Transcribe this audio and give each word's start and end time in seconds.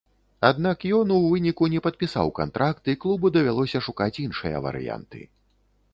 Аднак 0.47 0.85
ён 0.99 1.11
у 1.15 1.17
выніку 1.33 1.67
не 1.75 1.83
падпісаў 1.87 2.33
кантракт, 2.41 2.83
і 2.95 2.99
клубу 3.03 3.33
давялося 3.35 3.85
шукаць 3.89 4.19
іншыя 4.25 4.57
варыянты. 4.69 5.19